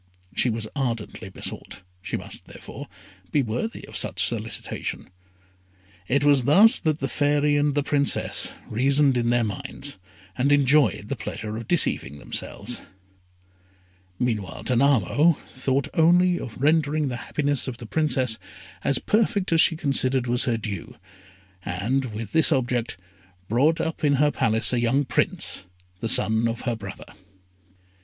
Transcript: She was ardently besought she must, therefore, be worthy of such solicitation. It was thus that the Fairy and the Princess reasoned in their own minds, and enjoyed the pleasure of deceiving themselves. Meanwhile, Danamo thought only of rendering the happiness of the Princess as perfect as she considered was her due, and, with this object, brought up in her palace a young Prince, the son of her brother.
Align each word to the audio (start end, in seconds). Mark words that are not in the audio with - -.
She 0.33 0.49
was 0.49 0.67
ardently 0.75 1.29
besought 1.29 1.83
she 2.01 2.17
must, 2.17 2.45
therefore, 2.45 2.87
be 3.31 3.43
worthy 3.43 3.87
of 3.87 3.95
such 3.95 4.25
solicitation. 4.25 5.11
It 6.07 6.23
was 6.23 6.45
thus 6.45 6.79
that 6.79 6.97
the 6.97 7.07
Fairy 7.07 7.55
and 7.55 7.75
the 7.75 7.83
Princess 7.83 8.51
reasoned 8.67 9.15
in 9.15 9.29
their 9.29 9.41
own 9.41 9.45
minds, 9.61 9.99
and 10.35 10.51
enjoyed 10.51 11.07
the 11.07 11.15
pleasure 11.15 11.55
of 11.55 11.67
deceiving 11.67 12.17
themselves. 12.17 12.81
Meanwhile, 14.17 14.63
Danamo 14.63 15.37
thought 15.45 15.87
only 15.93 16.39
of 16.39 16.57
rendering 16.59 17.09
the 17.09 17.17
happiness 17.17 17.67
of 17.67 17.77
the 17.77 17.85
Princess 17.85 18.39
as 18.83 18.97
perfect 18.97 19.51
as 19.53 19.61
she 19.61 19.75
considered 19.75 20.25
was 20.25 20.45
her 20.45 20.57
due, 20.57 20.95
and, 21.63 22.05
with 22.05 22.31
this 22.31 22.51
object, 22.51 22.97
brought 23.47 23.79
up 23.79 24.03
in 24.03 24.13
her 24.13 24.31
palace 24.31 24.73
a 24.73 24.79
young 24.79 25.05
Prince, 25.05 25.65
the 25.99 26.09
son 26.09 26.47
of 26.47 26.61
her 26.61 26.75
brother. 26.75 27.13